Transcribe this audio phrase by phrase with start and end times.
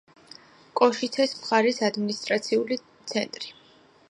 [0.79, 3.55] კოშიცეს მხარის ადმინისტრაციული ცენტრი.